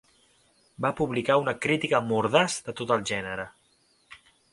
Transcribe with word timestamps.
Va 0.85 0.89
publicar 1.01 1.35
una 1.41 1.53
crítica 1.65 1.99
mordaç 2.13 2.55
de 2.71 2.75
tot 2.81 2.95
el 2.97 3.05
gènere. 3.11 3.47